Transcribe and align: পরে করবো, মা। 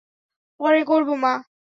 পরে 0.59 0.81
করবো, 0.83 1.13
মা। 1.15 1.33